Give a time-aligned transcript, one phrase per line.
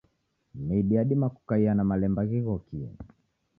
[0.65, 2.87] Midi yadima kukaia na malemba ghighokie.